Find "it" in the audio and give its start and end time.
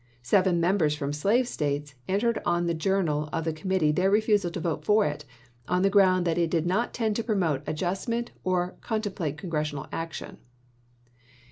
5.05-5.25, 6.39-6.49